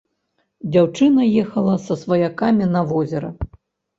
[0.75, 3.29] Дзяўчына ехала са сваякамі на возера.